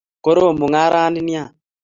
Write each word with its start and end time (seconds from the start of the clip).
korom 0.23 0.55
mungarani 0.59 1.21
nea 1.27 1.45